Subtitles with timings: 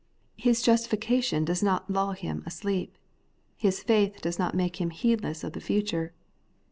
[0.35, 2.97] His justifica tion does not lull him asleep.
[3.55, 6.11] His faith does not make him heedless of the future.